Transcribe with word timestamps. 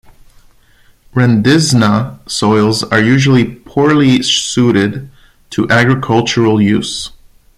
Rendzina 1.13 2.21
soils 2.27 2.83
are 2.85 2.99
usually 2.99 3.45
poorly 3.53 4.23
suited 4.23 5.11
to 5.51 5.69
agricultural 5.69 6.59
use. 6.59 7.11